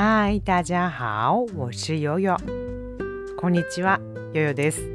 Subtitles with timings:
[0.00, 2.36] 嗨，大家好，我是悠悠。
[3.36, 3.98] こんにちは、
[4.32, 4.88] 悠悠です。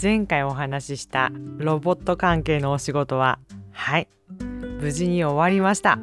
[0.00, 3.40] 前回お話ししたロボット関係のお仕事は、
[3.72, 4.08] はい、
[4.80, 5.98] 無事に終わりました。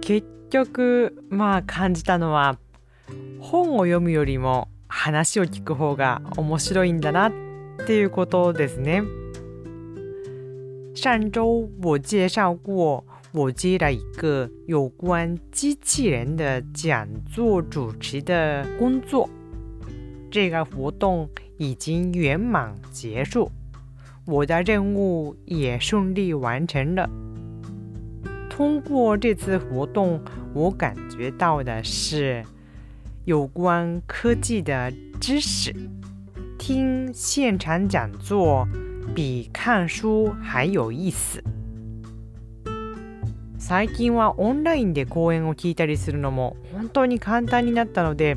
[0.00, 2.58] 結局、まあ感じたのは、
[3.38, 7.32] 本を読むよりも話を聞く方が面白いんだなっ
[7.86, 9.04] ていうことですね。
[10.96, 13.04] 上周我介绍过，
[13.34, 19.28] 我接了一个有关机器人的讲座主持的工作。
[20.30, 23.50] 这个活动已经圆满结束，
[24.24, 27.10] 我的任务也顺利完成了。
[28.48, 30.22] 通过这次活动，
[30.54, 32.44] 我感觉到的是
[33.24, 35.74] 有关科技的知识。
[36.56, 38.64] 听现场讲座。
[39.14, 41.38] 比看书还有意思
[43.66, 48.36] 最近はオンラインで講演を聞いたりするのも本当に簡単になったので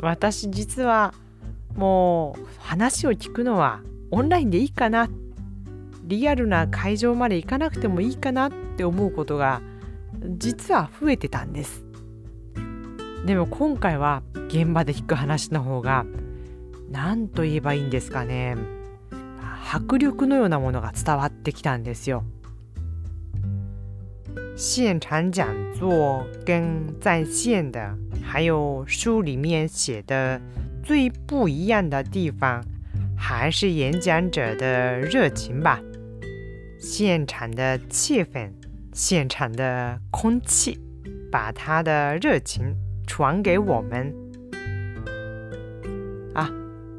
[0.00, 1.14] 私実は
[1.76, 5.08] もう話を聞くのはオンラインでいいかな
[6.02, 9.62] リアルな会場まで行かなくてもいいかなって思うことが
[10.36, 11.84] 実は増えてたんです
[13.26, 16.06] でも今回は現場で聞く話の方が
[16.90, 18.56] 何と言えばいいんですかね
[19.72, 22.24] 迫力のようなものが伝わってきたんですよ。
[24.55, 26.63] 现场讲座跟
[26.99, 30.39] 在线的，还有书里面写的
[30.83, 32.63] 最不一样的地方，
[33.17, 35.79] 还是演讲者的热情吧。
[36.79, 38.51] 现场的气氛，
[38.93, 40.79] 现场的空气，
[41.31, 42.75] 把他的热情
[43.07, 44.13] 传给我们。
[46.33, 46.51] あ、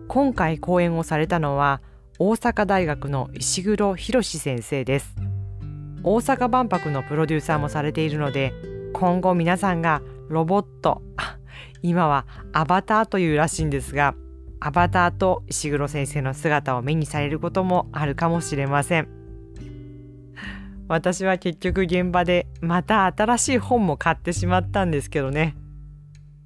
[0.09, 1.81] 今回講演をされたのは。
[2.23, 5.24] 大阪大学の石黒博先生です
[6.08, 8.54] 大阪万博のプロデューサーもされているので
[8.94, 11.02] 今後皆さんがロボット
[11.82, 14.14] 今はアバターというらしいんですが
[14.60, 19.08] アバターと石黒先生の姿を目にされることもあるかもしれません。
[20.88, 25.56] 私は結局現場でまた新しい本も買ってしまったんですけどね。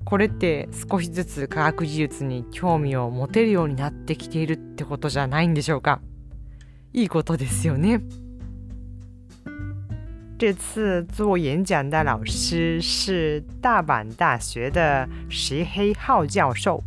[0.06, 6.02] これって少しずつ科学技術に興味を持てるようになってきているってことじゃないんでしょうか。
[6.94, 8.02] いいことですよね。
[10.40, 16.82] 这次做演讲的老师是大阪大学的石黑浩教授，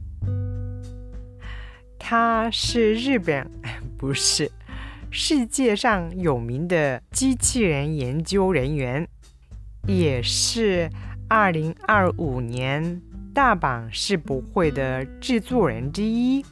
[1.99, 3.47] 他是日本
[3.99, 4.51] 不是
[5.11, 9.07] 世界上有名的机器人研究人员，
[9.87, 10.89] 也是
[11.29, 13.03] 二零二五年。
[13.35, 16.43] 大阪世博会的制作人之一，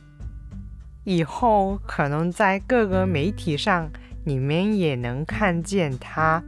[1.05, 3.91] 以后可能在各个媒体上，
[4.25, 6.43] 你们也能看见他。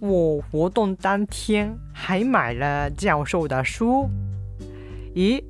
[0.00, 4.08] 我活动当天还买了教授的书。
[5.14, 5.42] 咦，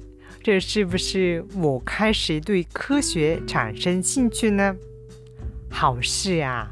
[0.43, 4.77] 这是不是我开始对科学产生兴趣呢？
[5.71, 6.71] 好事啊！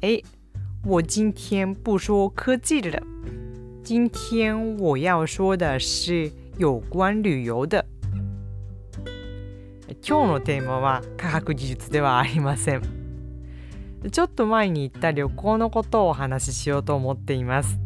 [0.00, 0.22] 哎。
[0.84, 3.02] 我今天不说科技了，
[3.82, 7.84] 今天我要说的是有关旅游的。
[10.00, 13.01] 今日のテーマは科学技術ではありません。
[14.11, 17.79] ちょっと前に行った旅行のことをお話ししようと思っています。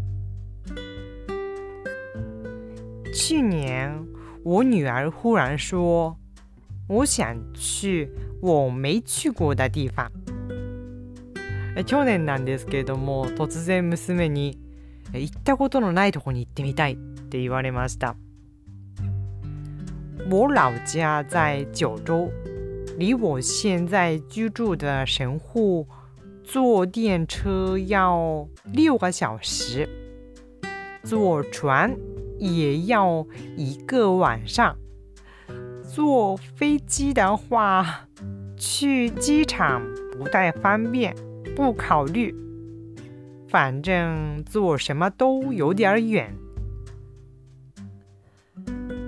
[3.13, 4.05] 去年，
[4.43, 6.17] 我女儿忽然说
[6.87, 8.09] ：“我想去
[8.41, 10.11] 我没去过的地方。”
[11.85, 14.57] 去年なんですけれども突然娘に
[15.13, 18.15] 行ったことのないとこに行ってみたいって言われました
[20.27, 22.31] 我老家在九州
[22.97, 25.87] 离我现在居住的神户
[26.46, 29.88] 坐电车要六个小时
[31.02, 31.96] 坐船
[32.38, 34.76] 也要一个晚上
[35.82, 38.08] 坐飞机的话
[38.56, 39.82] 去机场
[40.18, 41.14] 不太方便
[41.56, 42.34] 不考虑，
[43.48, 46.34] 反正做什么都有点远。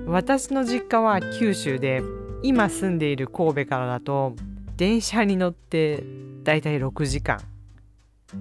[0.06, 2.02] 私の実家は九州で
[2.42, 4.34] 今住んでいる神戸からだと
[4.76, 6.04] 電車に乗って
[6.43, 7.39] だいたい6時間。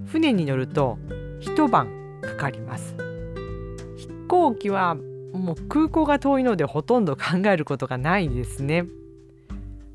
[0.06, 0.99] 船に乗ると
[1.41, 1.89] 一晩
[2.21, 2.95] かかります。
[3.97, 4.97] 飛行機は
[5.33, 8.85] もう空港が遠いのでほとんど考えることがないですね。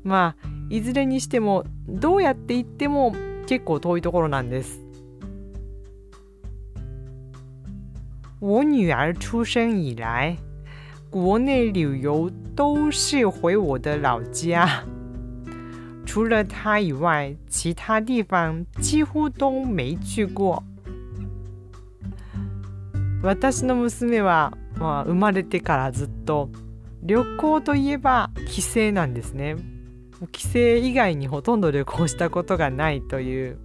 [0.02, 3.14] まあいずれにしてもどうやって行っても
[3.46, 4.80] 結構遠いところなんです。
[8.40, 10.36] 我女儿出生以来，
[11.10, 14.84] 国内旅游都是回我的老家，
[16.14, 20.62] 除了他以外，其他地方几乎都没去过。
[23.20, 26.50] 私の娘は、まあ、生まれてからずっと
[27.02, 29.56] 旅行といえば帰省なんですね。
[30.30, 33.58] 帰省以外にほとんど旅行したことがないという。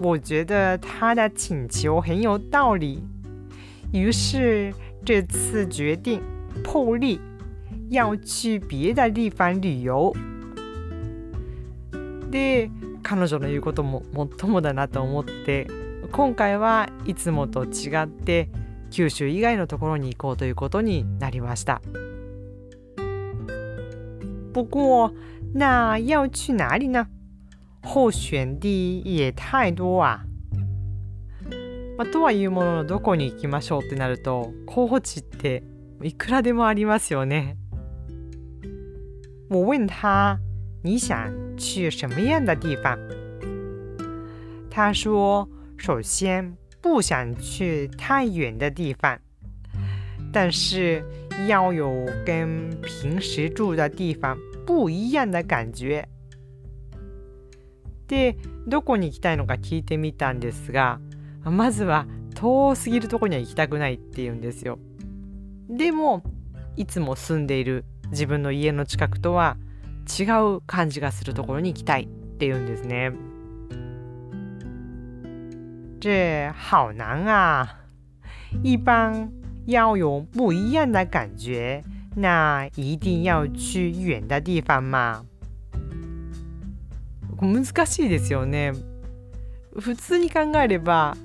[0.00, 3.04] 我觉得他的请求很有道理，
[3.92, 4.72] 于是
[5.04, 6.22] 这次决定
[6.64, 7.20] 破例
[7.92, 10.14] 要去别的地方旅遊。
[12.30, 12.70] で
[13.02, 15.68] 彼女の言うことももっともだなと思って
[16.10, 18.48] 今回はいつもと違って
[18.90, 21.82] 九州以外のところに行こうということになりました。
[24.54, 25.12] 不过，
[25.54, 27.06] 那要去哪里呢？
[27.82, 30.24] 候選地也太多啊。
[31.98, 35.62] まあ、とはいうもののどこに行きましょうってなると候補地って
[36.02, 37.58] いくらでもありますよね。
[39.52, 40.38] 我问他
[40.82, 42.98] 你想去什么样的地方？
[44.70, 45.46] 他说：
[45.76, 49.18] 首先不想去太远的地方，
[50.32, 51.04] 但是
[51.46, 56.08] 要有跟平时住的地方不一样的感觉。
[58.08, 60.98] でどこに行きたいのか聞いてみたんですが
[61.44, 64.78] まずは遠すぎるとこには行きたくないって言うんですよ
[65.68, 66.22] でも
[66.76, 69.56] いつも住んでいる自分の家の近くとは
[70.06, 70.24] 違
[70.56, 72.06] う感じがするところに行きたいっ
[72.38, 73.12] て言うんですね。
[76.00, 77.78] 这好难啊。
[78.62, 79.30] 一般
[79.66, 81.82] 要有不一样的感觉
[82.14, 85.24] 那一定要去远的地方嘛
[87.40, 88.72] 難しいですよね。
[89.80, 91.16] 普通に考えれば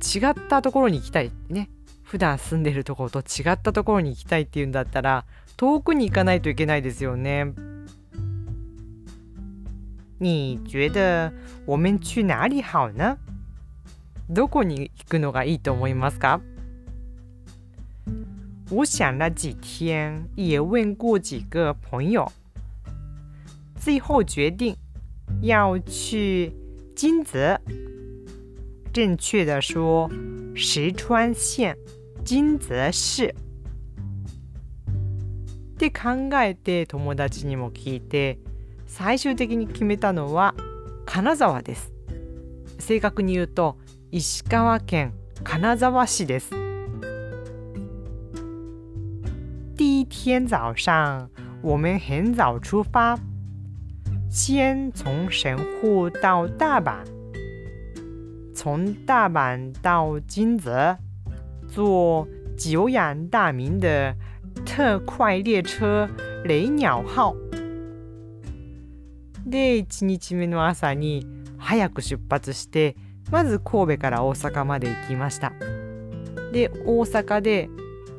[0.00, 1.68] 違ったところに行きたいね
[2.06, 5.24] 普段住んでるところと違ったところに行きたいっていうんだったら
[5.56, 7.52] 遠くに行かないといけないですよね。
[10.18, 11.32] 你觉得
[11.66, 13.18] 我们去哪里好呢？
[14.30, 16.40] どこに行くのがいいと思いますか？
[18.70, 22.32] 我想了几天，也问过几个朋友，
[23.78, 24.76] 最后决定
[25.42, 26.52] 要去
[26.94, 27.60] 金泽，
[28.96, 30.08] 正确的说，
[30.54, 31.76] 石川县
[32.24, 33.26] 金泽市。
[33.26, 33.34] っ
[35.76, 38.38] て考えて友達にも聞いて
[38.86, 40.54] 最終的に決めたのは
[41.04, 41.92] 金沢です。
[42.78, 43.76] 正確に言うと
[44.12, 45.12] 石川県
[45.44, 46.52] 金沢市です。
[49.76, 51.28] 第一天早上，
[51.60, 53.18] 我们很早出发。
[54.30, 57.04] 先从神户到大阪，
[58.66, 60.98] 从大阪到金泽，
[61.68, 62.26] 坐
[62.56, 64.12] 久仰大名的
[64.64, 66.08] 特快列车
[66.42, 67.36] “雷鸟号”。
[69.46, 71.24] で、1日目の朝に
[71.56, 72.96] 早く出発して、
[73.30, 75.52] まず神戸から大阪まで行きました。
[76.52, 77.70] で、大阪で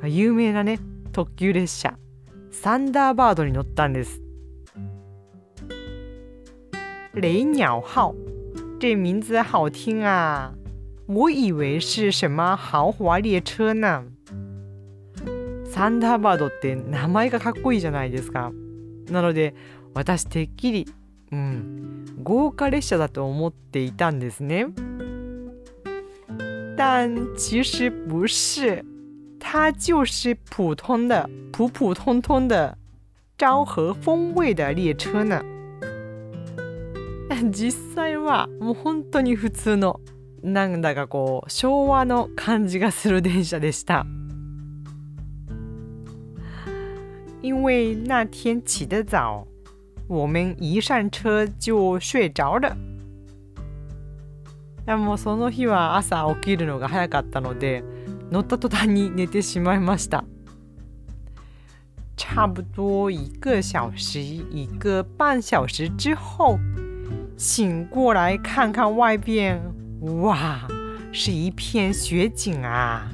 [0.05, 0.79] 有名なね、
[1.11, 1.97] 特急列車、
[2.51, 4.21] サンダーバードに乗ったんです。
[7.15, 8.15] 雷鸟号，
[8.79, 10.53] 这名字好听啊！
[11.07, 14.03] 我以为是什么豪华列车呢。
[15.65, 18.51] サンダーバードって名前がかっこいいじゃないですか。
[19.09, 19.55] なので
[19.95, 20.87] 私てっきり、
[21.31, 24.67] うん、豪華列車だと思っていたんですね。
[26.77, 28.85] 但其实不是，
[29.39, 32.77] 它就是普通的、普普通通的
[33.39, 35.41] 昭和风味的列车呢。
[37.51, 39.99] 実際はもう本当に普通の
[40.43, 44.05] なんだかこう昭和の感じがする電車でした。
[47.41, 49.47] 因为那天起得早，
[50.07, 52.75] 我们一上车就睡着了。
[54.85, 57.83] いやもうその日は朝起きるのが早かったので
[58.31, 60.23] 乗った途端に寝てしまいました。
[62.15, 64.19] 差不多一个小时、
[64.51, 66.59] 一个半小时之后。
[67.37, 69.61] 醒过来看看外边，
[70.01, 70.67] 哇，
[71.13, 73.11] 是一片雪景啊！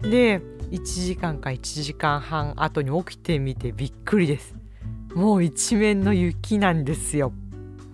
[0.00, 4.54] で、1時間か1時間半後に起きてみてびっくりです。
[5.16, 7.32] もう一面の雪なんですよ。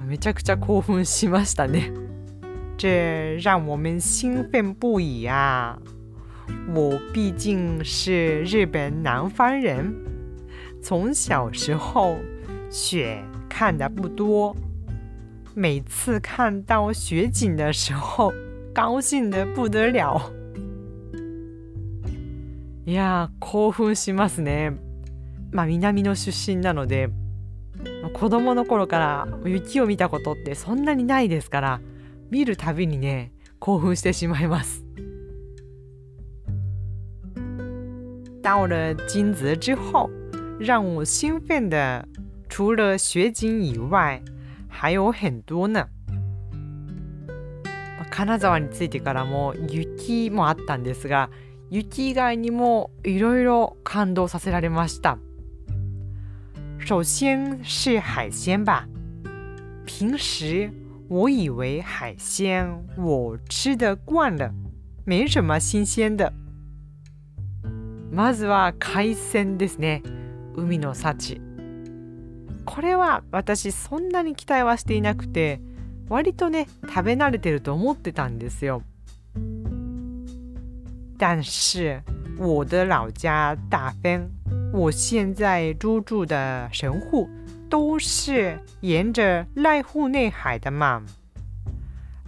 [0.07, 1.91] めちゃくちゃ興奮しましたね。
[2.77, 5.79] 这让我们兴奋不已啊！
[6.75, 9.95] 我毕竟是日本南方人，
[10.83, 12.19] 从小时候
[12.71, 13.25] 雪。
[13.59, 14.55] 看的不多，
[15.55, 18.31] 每次看到雪景的时候，
[18.75, 20.21] 高兴的不得了。
[22.85, 24.77] いや興奮しますね。
[25.53, 27.09] まあ、南の出身なので
[28.13, 31.81] 子供の頃から雪を見たことってそんなにないですから
[32.31, 34.85] 見るたびにね興奮してしまいます。
[38.43, 40.11] 到了金泽之后，
[40.61, 42.07] 让我兴奋的
[42.57, 44.23] 除了雪景以外，
[44.67, 45.91] 还有很多呢。
[48.11, 51.29] 金沢に着いてからも雪もあったんですが
[51.69, 55.19] 雪以外にもいろいろ感動させられました。
[56.79, 58.89] 首先是海鲜吧。
[59.85, 60.71] 平时
[61.11, 64.51] 我以为海鲜我吃得惯了
[65.05, 66.33] 没什么新鲜的。
[68.11, 70.03] まずは海鮮ですね。
[70.57, 71.46] 海の幸。
[72.67, 75.63] これは私そんなに期待はしていなくて
[76.11, 78.83] 割とね食べ慣れてると思ってたんですよ。
[81.19, 82.03] 但是
[82.39, 84.29] 我的老家大分，
[84.73, 87.27] 我现在入住的神户
[87.71, 91.03] 都是沿着濑户内海的嘛。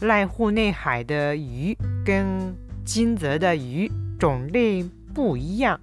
[0.01, 5.79] 濑户内海的鱼跟金泽的鱼种类不一样，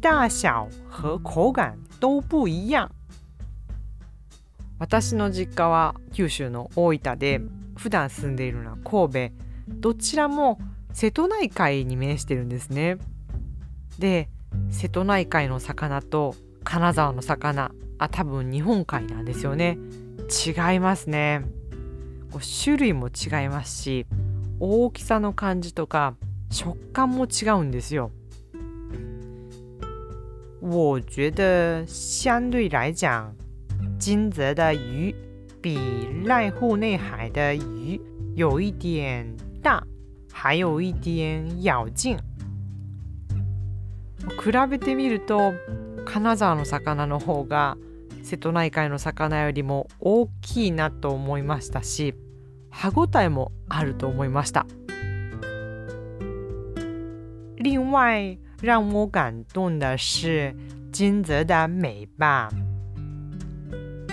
[0.00, 2.90] 大小和口感都不一样。
[4.80, 7.40] 私の実家は九州の大分で
[7.76, 9.34] 普段住んでいるのは神戸。
[9.68, 10.58] どちらも
[10.94, 12.96] 瀬戸内海に面してるんですね。
[13.98, 14.30] で
[14.70, 16.34] 瀬戸内海の魚と
[16.64, 19.76] 金沢の魚あ多分日本海なんですよね。
[20.46, 21.44] 違いますね。
[22.64, 24.06] 種類も違いますし
[24.60, 26.14] 大きさの感じとか
[26.50, 28.10] 食感も違うんですよ。
[30.62, 33.34] 我觉得相对来讲
[33.98, 35.14] 金泽的鱼
[35.60, 35.78] 比
[36.24, 38.00] 濑户内海的鱼
[38.34, 39.26] 有一点
[39.62, 39.82] 大，
[40.32, 42.16] 还有一点咬劲。
[44.42, 45.52] 比べてみると
[46.04, 47.76] 金沢の魚の方が
[48.22, 52.14] 瀬戸内海の魚よりも大きいなと思いましたし
[52.70, 54.66] 歯ごたえもあると思いました。
[57.56, 60.54] 另外让我感动的是
[60.92, 62.48] 金泽的美吧。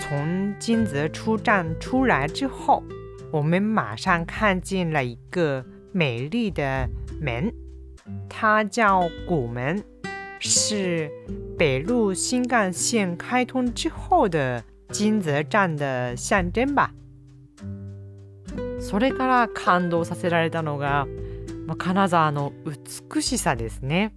[0.08, 2.82] 从金泽出站出来之后，
[3.30, 5.62] 我们马上看见了一个
[5.92, 6.88] 美丽的
[7.20, 7.52] 门，
[8.26, 9.84] 它叫古门，
[10.40, 11.10] 是
[11.58, 16.90] 北陆新干线开通之后的金泽站的象征吧。
[18.80, 21.06] それから感動させられたのが、
[21.76, 22.54] 金沢の
[23.12, 24.14] 美しさですね。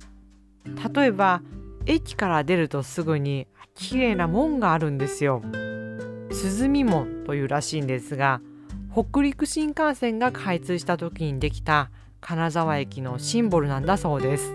[0.95, 1.41] 例えば
[1.85, 3.45] 駅から出るとすぐに
[3.75, 5.41] 綺麗な門があるんですよ。
[6.41, 8.41] 鈴見門というらしいんですが
[8.91, 14.51] 北陸新幹線が開通した時にできた金沢駅のシンボルなんだそうです。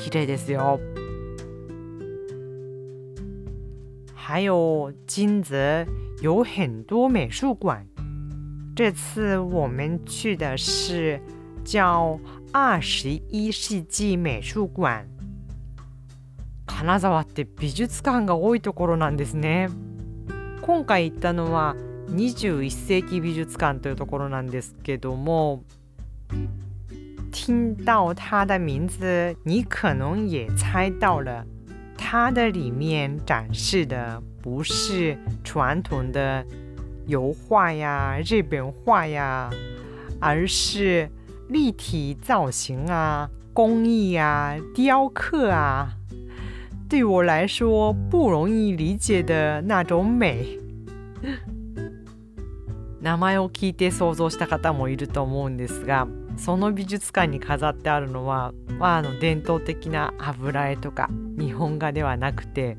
[0.00, 0.80] 綺麗ですよ。
[4.14, 5.86] 还有金泽
[6.22, 7.86] 有很多美术馆。
[8.74, 11.20] 这次我们去的是
[11.62, 12.18] 叫
[12.52, 15.04] 二十一世纪美术館
[16.66, 19.68] 金沢って美術館が多いところなんですね。
[20.68, 21.74] 今回行ったのは
[22.10, 25.62] 21世纪美術館というところなんですけども
[27.32, 31.46] 听到它的名字，你可能也猜到了，
[31.96, 36.44] 它的里面展示的不是传统的
[37.06, 39.48] 油画呀、日本画呀，
[40.20, 41.08] 而是
[41.48, 45.94] 立体造型啊、工艺啊、雕刻啊。
[46.88, 50.58] 对我来说不容易理解的那种美。
[53.00, 62.76] 名前を聞いて想像した方もいると思うんですがその美術館に飾ってあるのは、まあ、あの伝統的な油絵とか日本画ではなくて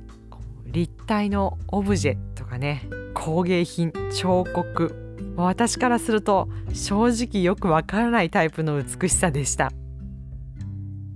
[0.65, 4.93] 立体のオブジェとかね工芸品彫刻
[5.37, 9.71] 私からすると正直よくわからないタイプの美しさでした。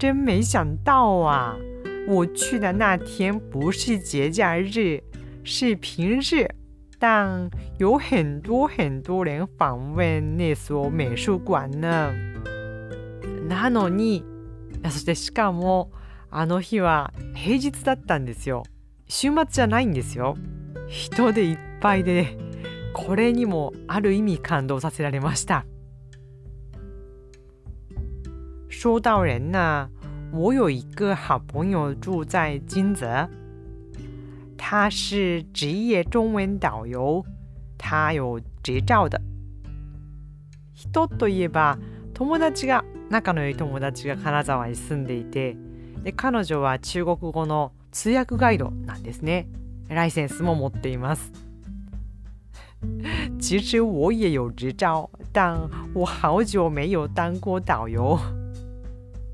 [0.03, 1.72] 真没想到啊！
[2.07, 5.01] 我去的那天不是节假日，
[5.43, 6.47] 是平日。
[6.99, 12.13] 但有很多很多人访问那所美術館呢。
[13.47, 14.23] なのに、
[14.83, 15.91] そしてしかも
[16.29, 18.63] あの日は平日だったんですよ。
[19.07, 20.35] 週末じゃないんですよ。
[20.87, 22.37] 人でいっぱいで、
[22.93, 25.65] これにもある意味感動させられました。
[28.69, 29.89] 说到人呢，
[30.33, 33.29] 我有一个好朋友住在金泽。
[34.57, 37.23] 他是职业中文导遊
[37.77, 39.21] 他有执照的
[40.73, 41.77] 人といえば
[42.15, 45.55] 友達が仲の良い友達が金沢に住んでいて
[46.03, 49.47] で彼女は中国語の通訳ガイドなんですね。
[49.87, 51.31] ライセンスも持っています。
[53.39, 58.17] 其实我也有执照，但我好久没有当过导游。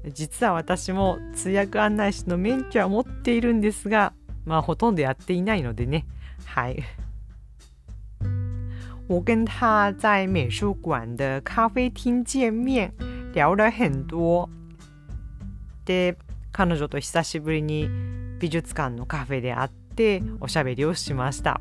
[0.06, 4.14] 実は私も通訳案内士の免許は持っているんですが、
[4.46, 6.06] まあほとんどやっていないのでね。
[6.46, 6.84] はい。
[9.08, 12.92] 我跟他在美术馆的咖啡厅见面，
[13.34, 14.50] 聊了很多。
[15.86, 16.16] で、
[16.52, 17.90] 彼女と久しぶりに
[18.40, 21.60] 美術館のカフェで会っておしゃべりをしました。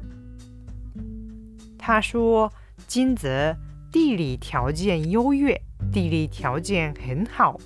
[1.78, 2.52] 他说
[2.87, 3.57] 金泽
[3.90, 5.59] 地理条件优越，
[5.90, 7.59] 地理条件很好，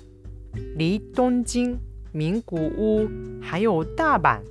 [0.75, 1.79] 离东京、
[2.11, 3.09] 名古屋
[3.41, 4.41] 还有大阪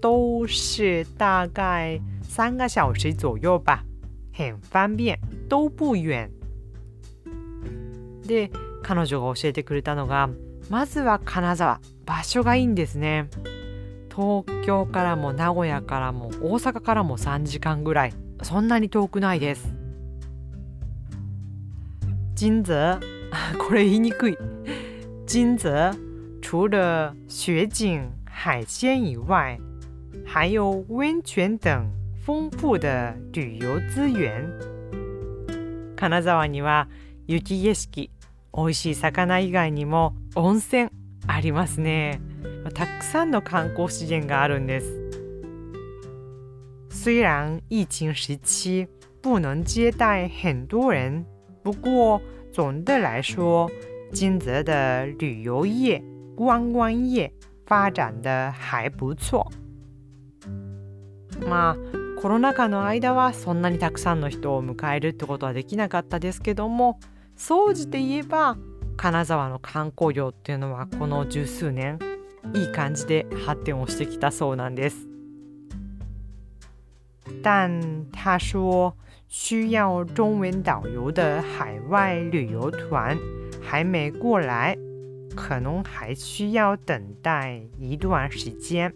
[0.00, 3.84] 都是大概三个小时左右吧。
[4.32, 6.30] 很方便都不遠
[8.26, 8.50] で
[8.82, 10.30] 彼女が教えてくれたのが
[10.70, 13.28] まずは金沢場所がいいんですね。
[14.14, 18.12] 東京からも名古屋からも大阪からも3時間ぐらい。
[18.42, 19.72] そんなに遠くないです。
[22.34, 23.00] 金泽
[23.58, 24.38] これ言いにくい。
[25.32, 25.90] 金泽
[26.42, 29.58] 除了雪景海鲜以外
[30.26, 31.90] 还有温泉等
[32.22, 34.46] 丰富的旅遊資源。
[35.96, 36.86] 金沢には
[37.26, 38.10] 雪景色
[38.52, 40.90] 美味しい魚以外にも温泉
[41.26, 42.20] ありますね。
[42.74, 44.86] たくさんの観光資源があるんです。
[46.90, 48.86] 虽然疫情时期
[49.22, 51.24] 不能接待很多人
[51.62, 52.20] 不过
[52.52, 53.70] 总的来说
[54.12, 56.02] 金泽的旅游业
[56.36, 57.32] 观光业
[57.66, 59.50] 发展的还不错
[61.48, 61.76] まあ
[62.20, 67.00] コロナ禍の間はそんなにたくさんの人を迎えるってことはできなかったですけども
[67.36, 68.56] 総じて言えば
[68.96, 71.98] 金沢の観光業っていうのはこの十数年
[72.54, 75.08] いい感じで発展をしてきたそうなんです。
[77.42, 78.94] 但他说
[79.28, 83.16] 需要中文导游的海外旅游团
[83.62, 84.76] 还没过来，
[85.34, 88.92] 可能还需要等待一段时间。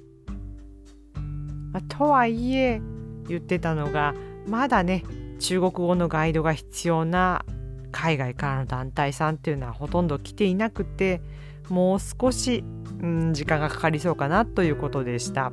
[1.89, 2.81] とはいえ
[3.29, 4.15] 言ってたのが
[4.47, 5.03] まだね
[5.39, 7.45] 中国語のガイドが必要な
[7.93, 11.21] 海外からの団体さんっていうのはほとんど来ていなくて
[11.69, 12.65] もう少し、
[13.01, 15.53] うん、時間がかかりそうかなということでした。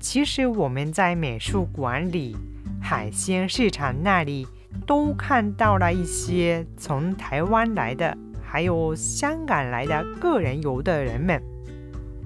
[0.00, 2.36] 其实我们在美术馆里、
[2.82, 4.46] 海鲜市场那里
[4.86, 11.42] 都看到了一些从台湾来的，还有香港来的个人游的人们。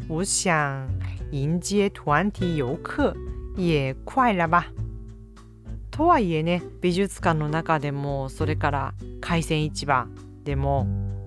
[0.09, 0.89] 我想
[1.33, 3.15] 迎接团体遊客
[3.57, 4.65] 也快了ば
[5.91, 10.07] とはいえね美術館の中でもそれから海鮮市場
[10.45, 10.87] でも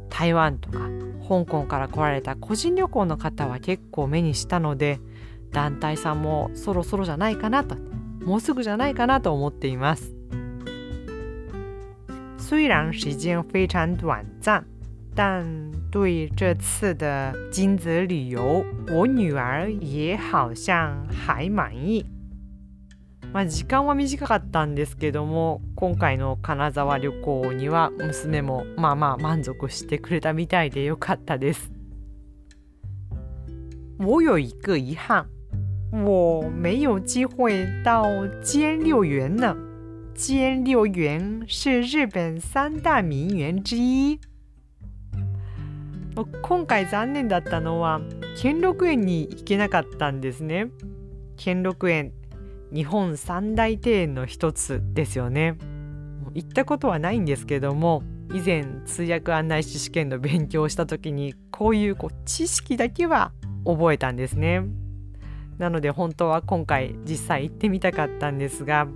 [0.09, 0.79] 台湾とか
[1.27, 4.99] 香港から来られた個人旅行の方は結構目にしたので
[5.51, 7.75] 団体さんもそろそろじゃないかなと
[8.25, 10.15] もうすぐじゃないかなと思っています
[12.51, 14.61] 虽然时间非常短暂
[15.15, 15.45] 但
[15.89, 22.05] 对这次的金泽旅游，我女儿也好像还满意。
[23.31, 31.71] まあ、時間は短かったんですけども今回の金沢旅行には娘もまあまあ満足してくれたみたいでよかったです。
[33.97, 35.23] 我有一个遗憾，
[35.93, 38.03] 我没有机会到
[38.43, 39.55] 兼六园呢。
[40.15, 44.19] 兼六园是日本三大名园之一。
[46.41, 48.01] 今回残念だったのは
[48.35, 50.67] 兼六園に行けなかったんですね
[51.37, 52.11] 兼六園
[52.73, 55.57] 日本三大庭園の一つですよね
[56.33, 63.31] 行ったことはないんですけども以前通訳案内士試験の勉強をした時にこういうこう知識だけは
[63.65, 64.63] 覚えたんですね
[65.57, 68.87] なので本当は今回実際行ってみたかったんですが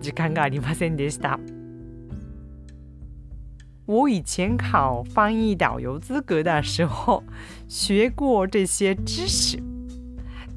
[0.00, 1.38] 時間がありませんでした。
[3.86, 7.24] 我以前考翻译导游资格的时候
[7.68, 9.58] 学过这些知识，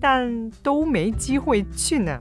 [0.02, 2.20] 但都没机会去呢。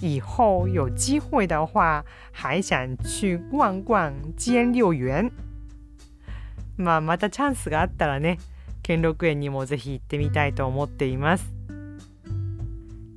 [0.00, 5.28] 以后有机会的话，还想去逛逛兼六园。
[6.76, 8.38] まあまたチャンスがあったらね、
[8.84, 11.52] 兼六園にもぜひ行ってみたいと思っています。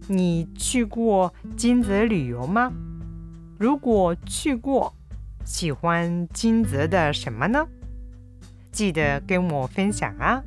[0.10, 2.74] 你去过金泽旅游吗？
[3.62, 4.92] 如果去过。
[5.46, 7.68] 喜欢金泽的什么呢？
[8.72, 10.44] 记得跟我分享啊！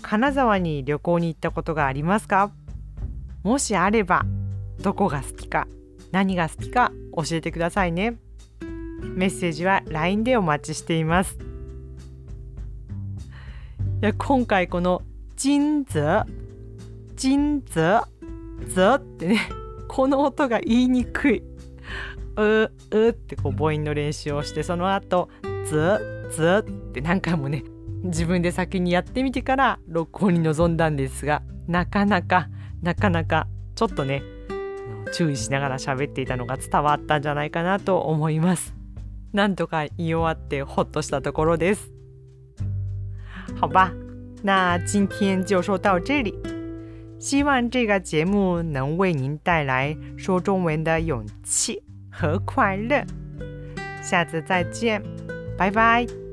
[0.00, 2.52] 金沢に旅行に行ったことがありますか？
[3.42, 4.24] もしあれば、
[4.82, 5.66] どこが好きか、
[6.12, 6.92] 何が好きか？
[7.16, 8.18] 教えてくださいね。
[9.16, 11.38] メッセージは LINE でお待ちしています。
[14.00, 15.02] いや今回この
[15.34, 16.24] 金泽？
[17.16, 18.06] 金泽？
[18.68, 19.40] 泽ってね
[19.88, 21.42] この音が言いにくい。
[22.38, 25.28] ううってこう母音の練習をしてその後
[25.66, 27.64] ずずって何回もね
[28.04, 32.48] 自分で先にやってみてから録音に臨んだんですがなかなか
[32.80, 34.22] なかなかちょっとね
[35.12, 38.74] 注意しながら喋っていたのが伝わったんじゃないかなと思います。
[39.32, 41.90] なんとか言い終わってほっとしたところです。
[43.60, 43.92] 好吧，
[44.42, 46.34] 那今天就说到这里。
[47.18, 51.82] 希望这个节目能为您带来说中文的勇气
[52.18, 53.04] 和快乐。
[54.02, 55.02] 下次再见，
[55.56, 56.27] 拜拜。